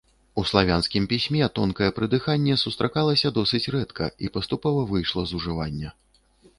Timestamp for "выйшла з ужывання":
4.97-5.99